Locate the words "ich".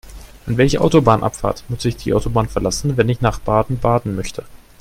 1.85-1.95, 3.07-3.21